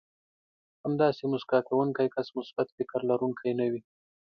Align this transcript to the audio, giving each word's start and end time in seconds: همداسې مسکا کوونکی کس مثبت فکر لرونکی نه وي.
همداسې 0.85 1.23
مسکا 1.31 1.59
کوونکی 1.67 2.07
کس 2.15 2.27
مثبت 2.37 2.67
فکر 2.77 2.99
لرونکی 3.09 3.51
نه 3.59 3.65
وي. 3.71 3.81